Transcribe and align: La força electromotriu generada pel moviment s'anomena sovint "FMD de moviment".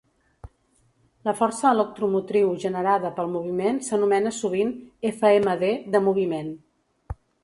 La 1.27 1.33
força 1.41 1.73
electromotriu 1.73 2.49
generada 2.63 3.11
pel 3.19 3.29
moviment 3.33 3.77
s'anomena 3.89 4.31
sovint 4.39 4.71
"FMD 5.11 5.69
de 5.97 6.03
moviment". 6.07 6.51